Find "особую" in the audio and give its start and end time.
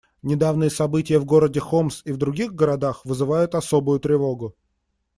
3.53-3.99